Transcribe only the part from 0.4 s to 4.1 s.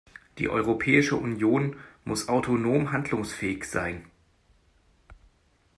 Europäische Union muss autonom handlungsfähig sein.